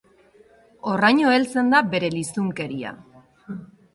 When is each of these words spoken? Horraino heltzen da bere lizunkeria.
Horraino 0.91 1.33
heltzen 1.33 1.69
da 1.75 1.83
bere 1.91 2.11
lizunkeria. 2.15 2.95